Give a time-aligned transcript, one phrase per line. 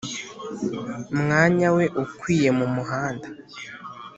[1.19, 3.27] mwanya we ukwiye mu muhanda.